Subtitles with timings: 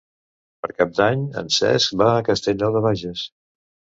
[0.63, 3.27] Per Cap d'Any en Cesc va a Castellnou de Bages.